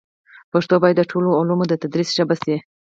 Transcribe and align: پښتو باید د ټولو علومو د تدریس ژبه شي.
پښتو 0.51 0.75
باید 0.83 0.97
د 0.99 1.03
ټولو 1.11 1.29
علومو 1.39 1.65
د 1.67 1.73
تدریس 1.81 2.09
ژبه 2.17 2.35
شي. 2.43 2.55